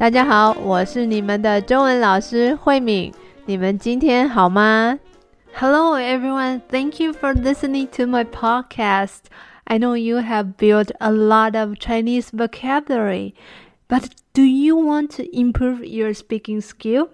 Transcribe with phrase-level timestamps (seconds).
[0.00, 3.12] 大家好，我是你们的中文老师慧敏。
[3.46, 4.98] 你们今天好吗？
[5.54, 9.24] Hello everyone, thank you for listening to my podcast.
[9.64, 13.34] I know you have built a lot of Chinese vocabulary,
[13.88, 17.08] but do you want to improve your speaking skill?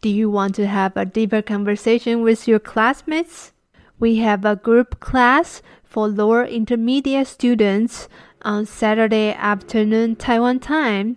[0.00, 3.52] Do you want to have a deeper conversation with your classmates?
[3.98, 8.08] We have a group class for lower intermediate students
[8.42, 11.16] on Saturday afternoon Taiwan time.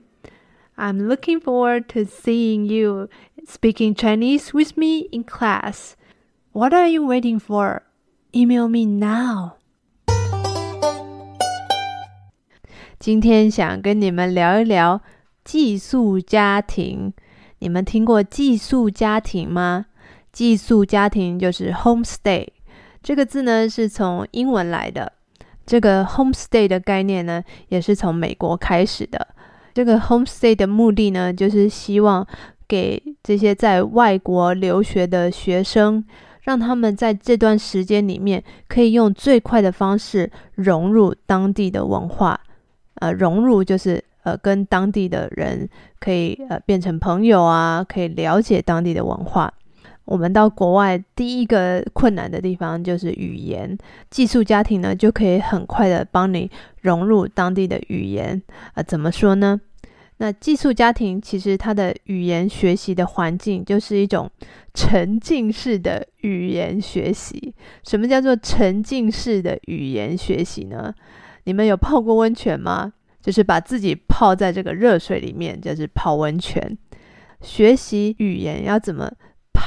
[0.76, 3.10] I'm looking forward to seeing you
[3.48, 5.96] speaking Chinese with me in class.
[6.54, 7.84] What are you waiting for?
[8.34, 9.58] Email me now.
[13.00, 15.02] 今天想跟你们聊一聊
[15.44, 17.14] 寄宿家庭。
[17.60, 19.86] 你们听过寄宿家庭吗？
[20.32, 22.48] 寄宿家庭就是 homestay。
[23.04, 25.14] 这个字呢是从英文来的。
[25.66, 29.28] 这个 homestay 的概念呢，也是从美国开始的。
[29.77, 32.27] 这个 homestay 的目的呢，就是希望
[32.67, 36.03] 给这些在外国留学的学生，
[36.41, 42.41] 让他们在这段时间里面可以用最快的方式融入当地的文化。
[43.01, 45.69] 呃，融入就是呃跟当地的人
[46.01, 49.53] 可以呃变成朋友啊，可以了解当地的文化。
[50.07, 53.77] 我们到国外第一个困难的地方就是语言，
[54.09, 58.43] 寄宿家庭呢就可以很快的帮你融入当地的语言。
[58.73, 59.61] 啊，怎么说呢？
[60.19, 64.31] 那寄宿家庭其实它的语言学习的环境就是一种
[64.73, 67.55] 沉浸式的语言学习。
[67.87, 70.95] 什么叫做沉浸式的语言学习呢？
[71.45, 72.93] 你们有泡过温泉吗？
[73.21, 76.79] 就是把自己泡在这个热水里面，就是泡温泉。
[77.43, 79.13] 学习语言要怎么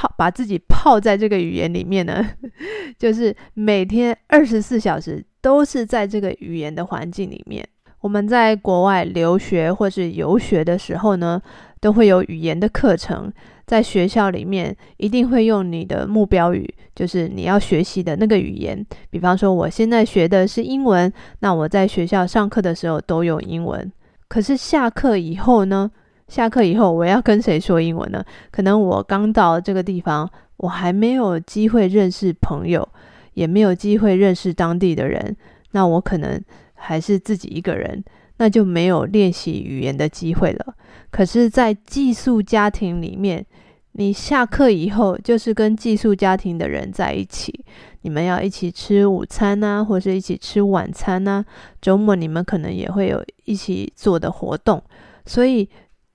[0.00, 0.14] 泡？
[0.16, 2.26] 把自己泡在这个语言里面呢？
[2.98, 7.66] 就是每天二十四小时都是在这个语言的环境里面。
[8.00, 11.40] 我们在国外留学或是游学的时候呢，
[11.80, 13.30] 都会有语言的课程。
[13.66, 18.84] 在学校里面，一定会用你的目标语，就是你要学习的那个语言。
[19.10, 23.92] 比方说，我现在学的是英文，那我在学校上课的时候都用英文。
[24.28, 25.90] 可是下课以后呢？
[26.30, 28.24] 下课以后我要跟谁说英文呢？
[28.50, 30.26] 可能我刚到这个地方，
[30.56, 32.88] 我还没有机会认识朋友，
[33.34, 35.36] 也没有机会认识当地的人，
[35.72, 36.42] 那我可能。
[36.82, 38.02] 还是自己一个人，
[38.38, 40.74] 那就没有练习语言的机会了。
[41.10, 43.44] 可是，在寄宿家庭里面，
[43.92, 47.66] 你下课以后就是跟寄宿家庭的人在一起，
[48.00, 51.44] 你们要一起吃午餐呐，或者一起吃晚餐呐。
[51.82, 54.82] 周末你们可能也会有一起做的活动，
[55.26, 55.68] 所以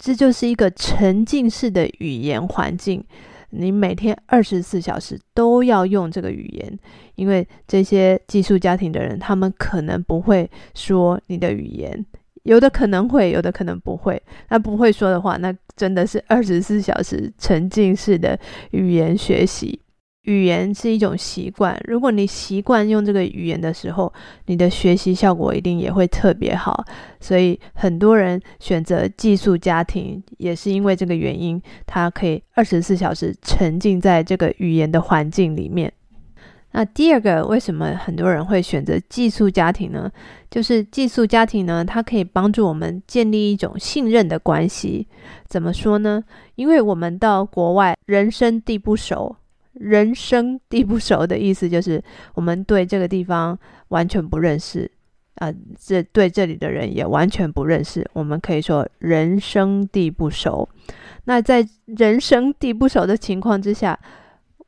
[0.05, 3.03] 这就是一个沉浸式的语言环境。
[3.49, 6.79] 你每天二十四小时都要用这个语言，
[7.15, 12.05] 因为这些寄宿家庭的人，他们可能不会说你的语言，
[12.43, 14.21] 有的可能会，有的可能不会。
[14.49, 18.39] 那不会说的话，那真的是二十四小时沉浸式的
[18.69, 19.79] 语言学习。
[20.25, 24.11] 语言是一种习惯，如果你习惯用这个语言的时候，
[24.45, 26.85] 你的学习效果一定也会特别好。
[27.19, 35.91] 所以很多人选择寄宿家庭，也是因为这个原因，他可以二十四小时沉浸在这个语言的环境里面。
[36.71, 40.11] 那第二个，为什么很多人会选择寄宿家庭呢？
[40.51, 45.07] 就是寄宿家庭呢，它可以帮助我们建立一种信任的关系。
[45.47, 46.21] 怎么说呢？
[46.55, 49.37] 因为我们到国外，人生地不熟。
[49.75, 52.01] 人生地不熟的意思就是
[52.33, 53.57] 我们对这个地方
[53.89, 54.89] 完全不认识，
[55.35, 58.05] 啊，这对这里的人也完全不认识。
[58.13, 60.67] 我们可以说人生地不熟。
[61.25, 63.99] 那在人生地不熟的情况之下，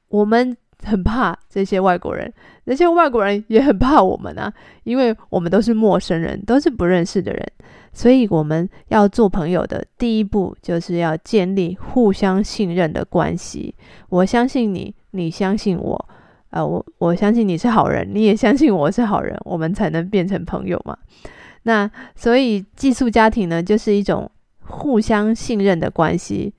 [0.09, 2.31] 我们很怕这些外国人，
[2.65, 4.51] 那些外国人也很怕我们啊，
[4.83, 7.51] 因为我们都是陌生人，都是不认识的人。
[7.97, 13.73] 所以我们要做朋友的第一步，就是要建立互相信任的关系。
[14.09, 16.09] 我相信你，你相信我，
[16.51, 20.95] 呃，我我相信你是好人，你也相信我是好人，我们才能变成朋友嘛。
[21.63, 24.29] 那所以寄宿家庭呢，就是一种
[24.59, 26.53] 互相信任的关系。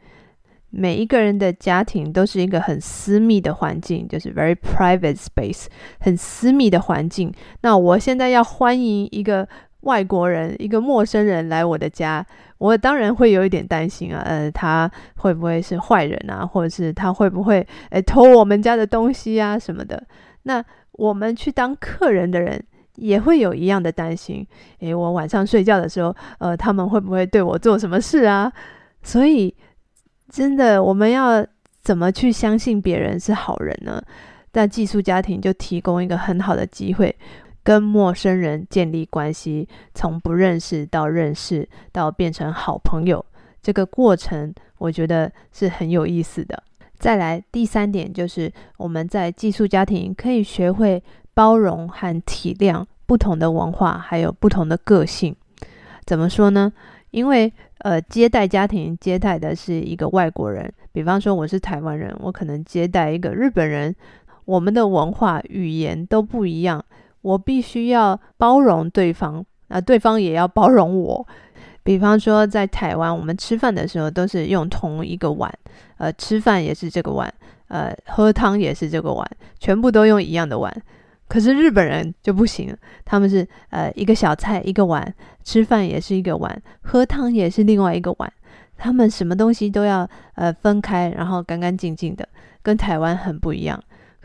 [0.70, 5.66] 每一个人的家庭都是一个很私密的环境，就是 very private space，
[6.00, 7.32] 很私密的环境。
[7.60, 9.48] 那我现在要欢迎一个。
[9.82, 12.24] 外国人一个陌生人来我的家，
[12.58, 20.02] 我当然会有一点担心啊，呃，他会不会是坏人啊，或者是他会不会诶偷我们家的东西啊什么的？
[20.42, 22.60] 那我们去当客人的人
[22.96, 24.44] 也会有一样的担心，
[24.80, 28.52] 诶，我晚上睡觉的时候，呃，他们会不会对我做什么事啊？
[29.02, 29.54] 所以，
[30.28, 31.46] 真的我们要
[31.80, 34.02] 怎么去相信别人是好人呢？
[34.54, 37.14] 那寄宿家庭就提供一个很好的机会。
[37.68, 43.22] 跟陌生人建立关系，从不认识到认识，到变成好朋友，
[43.60, 46.62] 这个过程，我觉得是很有意思的。
[46.98, 51.04] 再来第三点，就是我们在寄宿家庭可以学会
[51.34, 55.36] 包容和体谅不同的文化，还有不同的个性。
[56.06, 56.72] 怎么说呢？
[57.10, 63.94] 因为呃，接待家庭接待的是一个外国人，比方说我是台湾人，我可能接待一个日本人，
[64.46, 66.82] 我们的文化语言都不一样，
[67.28, 71.26] 我必须要包容对方，那对方也要包容我。
[71.82, 75.52] 比方说在台湾，我们吃饭的时候都是用同一个碗，
[75.98, 77.32] 呃，吃饭也是这个碗，
[77.68, 79.26] 呃，喝汤也是这个碗，
[79.58, 80.74] 全部都用一样的碗。
[81.28, 85.14] 可是日本人就不行，他们是呃一个小菜一个碗，
[85.44, 88.32] 吃饭也是一个碗，喝汤也是另外一个碗，
[88.78, 92.26] 他们什么东西都要呃分开，然后干干净净的，
[92.62, 93.78] 跟台湾很不一样。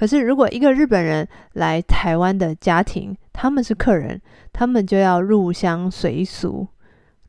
[0.03, 4.21] 可是如果一个日本人来台湾的家庭，他们是客人，
[4.51, 6.67] 他们就要入乡随俗。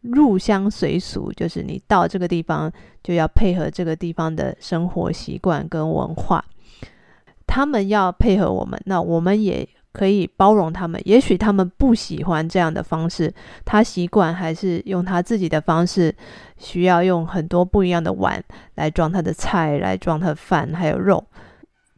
[0.00, 2.68] 入乡随俗就是你到这个地方
[3.00, 6.44] 就要配合这个地方的生活习惯跟文化。
[7.46, 11.00] 他们要配合我们，那我们也可以包容他们。
[11.04, 13.32] 也许他们不喜欢这样的方式，
[13.64, 16.12] 他习惯还是用他自己的方式，
[16.58, 18.42] 需要用很多不一样的碗
[18.74, 21.24] 来装他的菜，来装他的饭还有肉。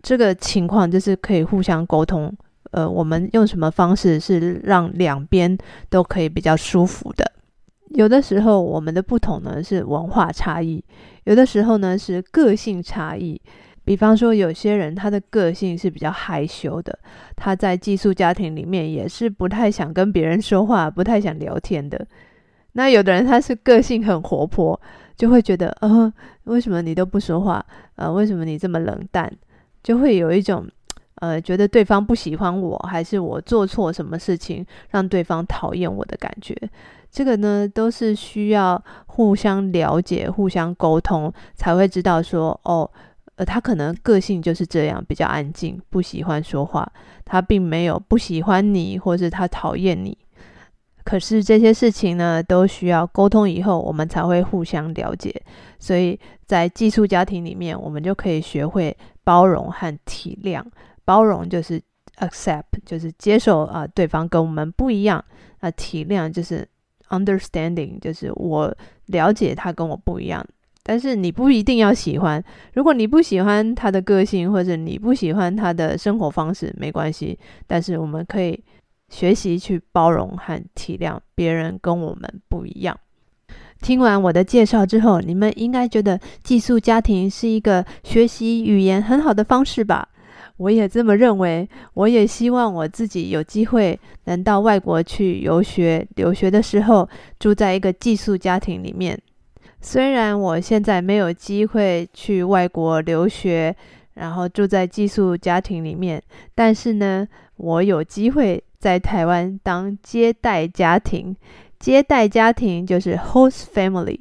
[0.07, 2.33] 这个情况就是可以互相沟通。
[2.71, 5.59] 呃，我们用什么方式是让两边
[5.91, 7.33] 都可以比较舒服的？
[7.89, 10.85] 有的时候我们的不同呢是文化差异，
[11.25, 13.41] 有的时候呢是个性差异。
[13.85, 16.97] 比方说，有些人他的个性是比较害羞的，
[17.35, 22.07] 他在寄宿家庭里面也是不太想跟别人说话，不太想聊天的。
[22.75, 24.81] 那有的人他是个性很活泼，
[25.17, 26.13] 就会觉得，呃，
[26.45, 27.65] 为什么你都不说话？
[27.97, 29.33] 呃，为什么你这么冷淡？
[29.87, 30.67] 就会有一种，
[31.21, 36.57] 呃，觉得对方不喜欢我，还是我做错什么事情让对方讨厌我的感觉。
[37.09, 42.91] 这个呢，都是需要互相了解、互相沟通，才会知道说，哦。
[43.37, 46.91] 呃，他可能个性就是这样，比较安静，不喜欢说话。
[47.25, 50.17] 他并没有不喜欢你，或是他讨厌你。
[51.07, 55.33] 可是这些事情呢，都需要沟通以后，我们才会互相了解。
[55.79, 60.61] 所以在寄宿家庭里面，我们就可以学会包容和体谅。
[61.05, 61.81] 包容就是
[62.19, 65.25] accept，就是接受啊，对方跟我们不一样。
[65.61, 66.67] 那体谅就是
[67.11, 68.77] understanding，就是我
[69.07, 70.45] 了解他跟我不一样。
[70.83, 72.43] 但是你不一定要喜欢，
[72.75, 77.39] 如果你不喜欢他的个性，或者你不喜欢他的生活方式，没关系。
[77.67, 78.61] 但是我们可以
[79.09, 82.99] 学习去包容和体谅别人跟我们不一样。
[83.81, 90.09] 听完我的介绍之后，你们应该觉得寄宿家庭是一个学习语言很好的方式吧？
[90.57, 91.69] 我也这么认为。
[91.93, 97.07] 我也希望我自己有机会能到外国去游学、留学的时候，
[97.39, 99.21] 住在一个寄宿家庭里面。
[99.83, 103.77] 虽然我现在没有机会去外国留学，
[104.15, 106.21] 然后住在寄宿家庭里面，
[106.55, 111.37] 但是呢，我有机会在台湾当接待家庭。
[111.79, 114.21] 接待家庭就是 host family，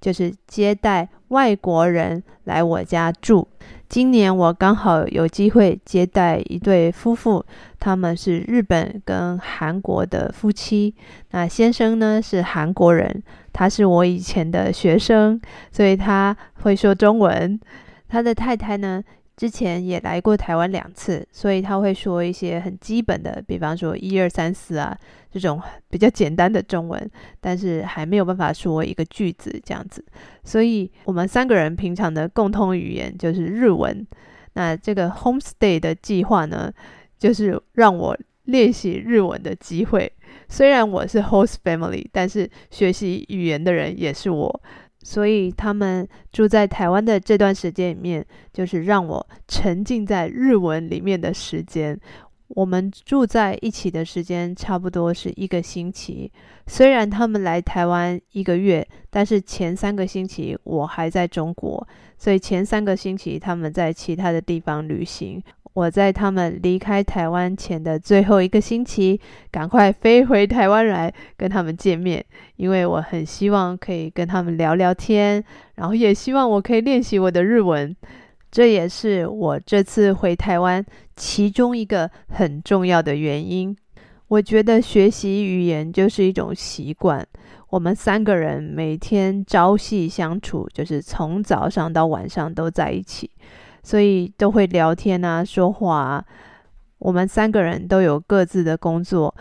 [0.00, 3.48] 就是接待外国人来我家住。
[3.88, 7.44] 今年我刚好有机会接待一对夫妇，
[7.80, 10.94] 他们是日本跟韩国的夫妻。
[11.30, 13.22] 那先生呢是韩国人，
[13.52, 15.40] 他是我以前的学生，
[15.72, 17.58] 所以他会说中文。
[18.08, 19.02] 他的太太呢？
[19.40, 24.94] 之前也来过台湾两次，所以他会说一些很基本的，比方说一二三四啊
[25.30, 30.04] 这种比较简单的中文，但是还没有办法说一个句子这样子。
[30.44, 34.06] 所以我们三个人平常的共通语言就是日文。
[34.52, 36.70] 那这个 homestay 的计划呢，
[37.18, 40.12] 就是让我练习日文的机会。
[40.50, 44.62] 虽然我是 host family，但是学习语言的人也是我。
[45.02, 51.98] 所以他们住在台湾的这段时间里面，就是让我沉浸在日文里面的时间。
[52.48, 56.30] 我们住在一起的时间差不多是一个星期。
[56.66, 61.86] 虽然他们来台湾一个月，但是前三个星期我还在中国，
[62.18, 65.40] 所以前三个星期他们在其他的地方旅行。
[65.80, 69.18] 我在他们离开台湾前的最后一个星期，
[69.50, 72.22] 赶快飞回台湾来跟他们见面，
[72.56, 75.42] 因为我很希望可以跟他们聊聊天，
[75.76, 77.96] 然后也希望我可以练习我的日文。
[78.50, 80.84] 这也是我这次回台湾
[81.16, 83.74] 其中一个很重要的原因。
[84.28, 87.26] 我觉得学习语言就是一种习惯。
[87.70, 93.30] 我们三个人每天朝夕相处，就是从早上到晚上都在一起。
[93.82, 96.24] 所以都会聊天啊，说话。
[96.98, 99.34] 我们三个人都有各自的工作。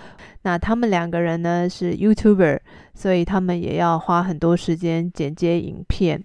[0.43, 2.59] 那他们两个人呢是 YouTuber，
[2.93, 6.23] 所以他们也要花很多时间剪接影片。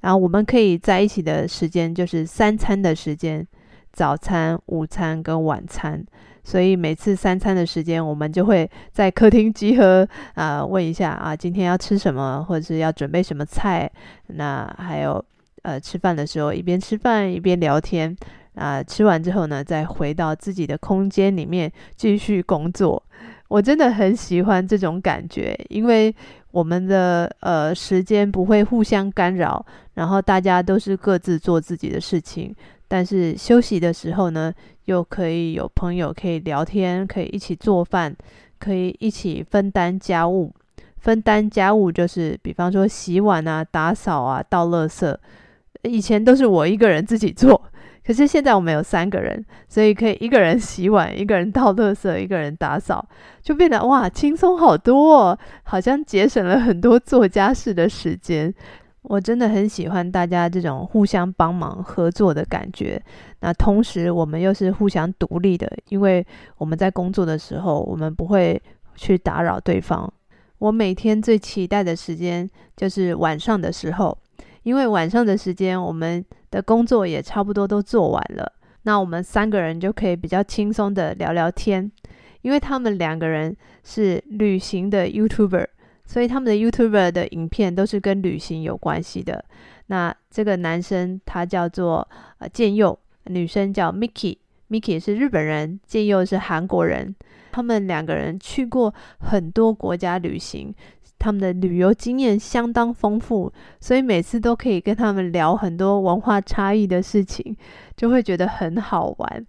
[0.00, 3.46] 然后我们可以在一起的时间就是三餐的时间，
[3.92, 6.04] 早餐、午餐跟晚餐。
[6.42, 10.04] 所以每次三餐的时间，我们就会在客厅集合，
[10.34, 13.88] 啊，问一下啊，今天要吃什么，或者是要准备什么菜。
[14.26, 15.24] 那还有，
[15.62, 18.16] 呃，吃饭的时候一边吃饭一边聊天。
[18.54, 23.02] 啊，吃完之后呢，再回到自己的空间里面继续工作。
[23.48, 26.14] 我真的很喜欢这种感觉，因为
[26.50, 29.64] 我们的呃时间不会互相干扰，
[29.94, 32.54] 然后大家都是各自做自己的事情。
[32.86, 34.52] 但是休息的时候呢，
[34.84, 38.14] 又可以有朋友可以聊天，可以一起做饭，
[38.58, 40.52] 可以一起分担家务。
[40.98, 45.16] 分担家务就是，比方说洗碗啊、打扫啊、倒垃圾。
[45.82, 47.60] 以前都是我一个人自己做，
[48.04, 53.06] 可是现在我们有三个人，所以可以一个人洗碗，一个人倒垃圾，一个人打扫，
[53.42, 58.52] 就变得哇轻松好多，哦，好像节省了很多做家事的时间。
[59.02, 63.02] 我真的很喜欢大家这种互相帮忙合作的感觉。
[63.40, 66.24] 那同时，我们又是互相独立的，因为
[66.56, 68.62] 我们在工作的时候，我们不会
[68.94, 70.10] 去打扰对方。
[70.58, 74.16] 我每天最期待的时间就是晚上的时候，
[74.62, 78.52] 因为晚上的时间，我们的工作也差不多都做完了，
[78.82, 81.90] 那我们三个人就可以比较轻松的聊聊天。
[82.42, 85.66] 因为他们两个人是旅行的 YouTuber。
[86.04, 89.42] 所以他们的 YouTuber 的影片都是跟旅行有关系的。
[89.86, 92.06] 那这个男生他叫做
[92.38, 97.14] 呃健佑，女生叫 Miki，Miki 是日本人，健佑是韩国人。
[97.52, 100.74] 他们两个人去过很多国家旅行，
[101.22, 107.56] 他们的旅游经验相当丰富，所以每次都可以跟他们聊很多文化差异的事情，
[107.96, 109.46] 就会觉得很好玩。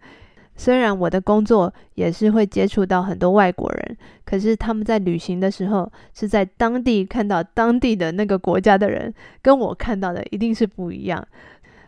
[0.55, 9.11] 虽然我的工作也是会接触到很多外国人，可是他们在旅行的时候是在当地看到当地的那个国家的人，
[9.41, 11.27] 跟我看到的一定是不一样。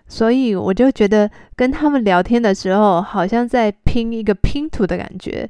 [0.07, 5.47] 所以我就觉得跟他们聊天的时候，好像在拼一个拼图的感觉。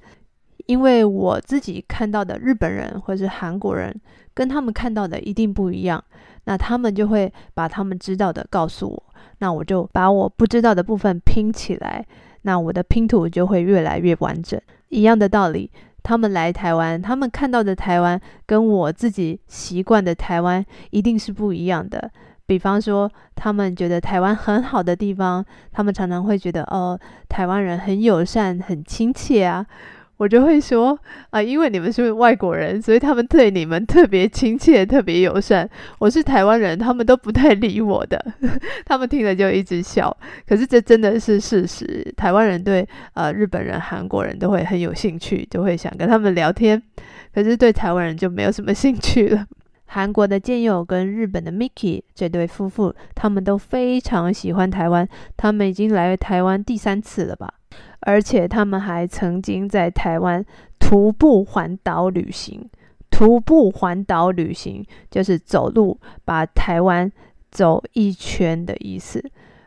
[0.65, 3.93] 因为我自己看到的日本人或是韩国人，
[4.33, 6.03] 跟他们看到的一定不一样。
[6.45, 9.03] 那他们就会把他们知道的告诉我，
[9.39, 12.05] 那我就把我不知道的部分拼起来。
[12.43, 14.59] 那我的拼图就会越来越完整。
[14.89, 15.71] 一样的道理，
[16.03, 22.11] 他们来台湾，他们看到的台湾跟我自己习惯的台湾一定是不一样的。
[22.45, 29.65] 比方说，他们觉得台湾很好的地方，他们常常会觉得哦，台湾人很友善、很亲切啊。
[30.17, 30.97] 我就会说
[31.29, 35.69] 啊，因为你们是外国人，所以他们对你们特别亲切、特别友善。
[35.99, 38.25] 我是台湾人，他们都不太理我的，
[38.85, 40.15] 他们听了就一直笑。
[40.47, 46.81] 可是这真的是事实，台湾人对呃日本人、韩国人都会很有兴趣，就会想跟他们聊天。
[47.33, 49.45] 可是对台湾人就没有什么兴趣了。
[49.85, 57.53] 韩国的健友跟日本的 Miki 这对夫妇，他们都非常喜欢台湾，他们已经来台湾第三次了吧。
[58.01, 60.45] 而且他们还曾经在台湾
[60.79, 62.69] 徒步环岛旅行。
[63.09, 67.09] 徒步环岛旅行就是走路把台湾
[67.49, 69.23] 走一圈的意思。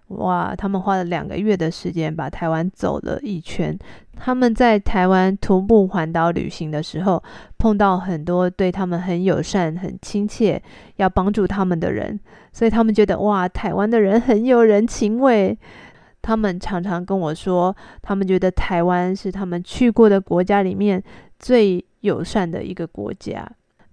[0.09, 0.55] 哇！
[0.57, 3.79] 他们花了两个月的时间把台湾走了一圈。
[4.17, 7.23] 他们在台湾徒步环岛旅行的时候，
[7.59, 10.61] 碰到很多对他们很友善、很亲切、
[10.97, 12.19] 要帮助他们的人，
[12.53, 15.57] 所以他们觉得哇，台湾的人很有人情味。
[16.21, 21.03] 他们常常跟我说，他们觉得台湾是他们去过的国家里面
[21.39, 23.49] 最友善的一个国家，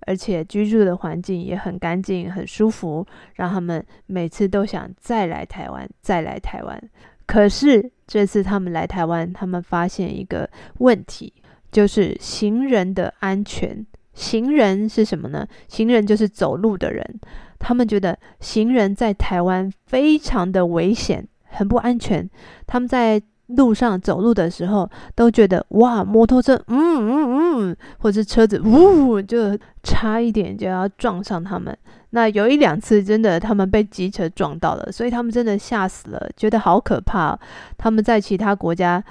[0.05, 6.81] 而且居住的环境也很干净、很舒服，让他们每次都想再来台湾、再来台湾。
[7.25, 11.33] 可是这次他们来台湾，他们发现一个问题，
[11.71, 13.85] 就是行人的安全。
[14.13, 15.47] 行人是什么呢？
[15.67, 17.19] 行人就是走路的人。
[17.59, 21.27] 他们觉得行人在台湾非常的危险。
[21.57, 22.29] 很不安全，
[22.67, 31.77] 他们在路上走路的时候都觉得哇，摩托车，嗯嗯嗯，或者车子，呜，就差一点就要撞上他们。
[32.11, 37.37] 那有一两次真的他们被机车撞到了，所以他们真的吓死了，觉得好可怕。
[37.77, 39.03] 他们在其他国家，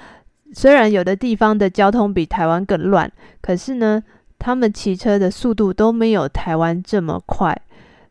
[0.53, 3.11] 虽然有的地方的交通比台湾更乱，
[3.41, 4.03] 可是呢，
[4.39, 7.55] 他们骑车的速度都没有台湾这么快。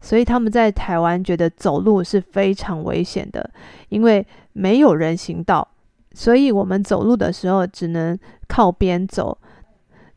[0.01, 3.49] 所以他们在台湾觉得走路是非常危险的，
[3.89, 5.67] 因为没有人行道，
[6.15, 8.19] 所以我们走路的时候只能
[8.49, 9.37] 靠边走。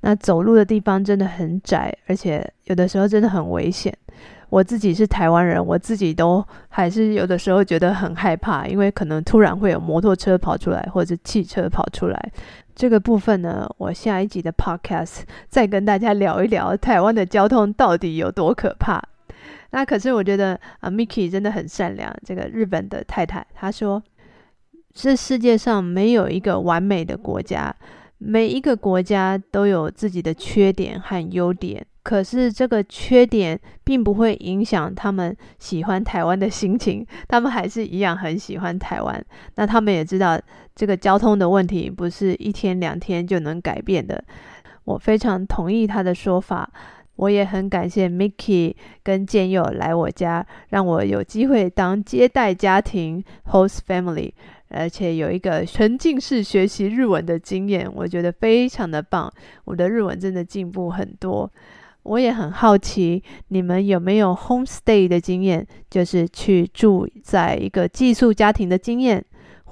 [0.02, 3.92] 那走路的地方真的很窄，而且有的时候真的很危险。
[4.50, 12.32] 我自己是台湾人，我自己都还是有的时候觉得很害怕，因为可能突然会有摩托车跑出来，或者汽车跑出来。
[12.74, 19.04] 这个部分呢，我下一集的 podcast 再跟大家聊一聊台湾的交通到底有多可怕。
[19.72, 22.16] 那可是我觉得啊，Miki 真的很善良。
[22.24, 24.02] 这个日本的太太她说，
[25.00, 27.74] 这世界上没有一个完美的国家，
[28.18, 31.86] 每一个国家都有自己的缺点和优点。
[32.02, 39.24] 可是这个缺点并不会影响他们喜欢台湾的心情，他们还是一样很喜欢台湾。
[39.54, 40.40] 那他们也知道
[40.74, 44.24] 这个交通的问题不是一天两天就能改变的。
[44.86, 46.68] 我非常同意他的说法。
[47.18, 54.32] 我也很感谢 Mickey 跟健佑来我家，让我有机会当接待家庭 （host family），
[54.70, 59.32] 而且有一个沉浸式学习日文的经验，我觉得非常的棒。
[59.66, 61.52] 我的日文真的进步很多。
[62.04, 69.26] 我也很好奇，你们有没有 homestay 的经验，就是去住在一个寄宿家庭的经验？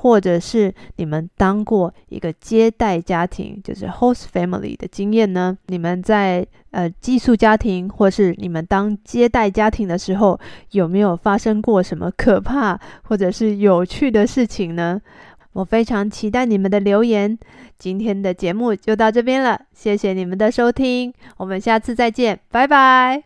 [0.05, 5.57] 或者是你们当过一个接待家庭，就是 host family 的经验呢？
[5.65, 15.01] 你们在呃寄宿家庭，或是你们当接待家庭的时候，有没有发生过什么可怕或者是有趣的事情呢？
[15.53, 17.35] 我非常期待你们的留言。
[17.79, 23.23] 今天的节目就到这边了，谢谢你们的收听，我们下次再见，拜拜。